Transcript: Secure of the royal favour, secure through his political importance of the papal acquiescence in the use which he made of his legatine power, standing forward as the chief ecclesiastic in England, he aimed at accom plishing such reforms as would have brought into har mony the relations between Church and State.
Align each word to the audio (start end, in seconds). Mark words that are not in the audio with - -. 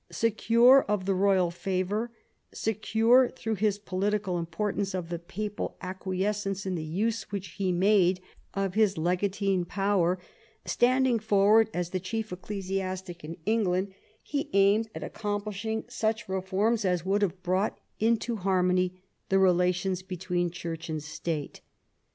Secure 0.11 0.83
of 0.87 1.05
the 1.05 1.13
royal 1.13 1.51
favour, 1.51 2.09
secure 2.51 3.29
through 3.29 3.53
his 3.53 3.77
political 3.77 4.39
importance 4.39 4.95
of 4.95 5.09
the 5.09 5.19
papal 5.19 5.77
acquiescence 5.79 6.65
in 6.65 6.73
the 6.73 6.83
use 6.83 7.31
which 7.31 7.49
he 7.49 7.71
made 7.71 8.19
of 8.55 8.73
his 8.73 8.97
legatine 8.97 9.63
power, 9.63 10.17
standing 10.65 11.19
forward 11.19 11.69
as 11.71 11.91
the 11.91 11.99
chief 11.99 12.31
ecclesiastic 12.33 13.23
in 13.23 13.37
England, 13.45 13.93
he 14.23 14.49
aimed 14.53 14.89
at 14.95 15.03
accom 15.03 15.43
plishing 15.43 15.83
such 15.87 16.27
reforms 16.27 16.83
as 16.83 17.05
would 17.05 17.21
have 17.21 17.43
brought 17.43 17.77
into 17.99 18.37
har 18.37 18.63
mony 18.63 19.03
the 19.29 19.37
relations 19.37 20.01
between 20.01 20.49
Church 20.49 20.89
and 20.89 21.03
State. 21.03 21.61